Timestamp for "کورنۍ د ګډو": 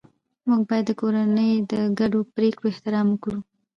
0.99-2.19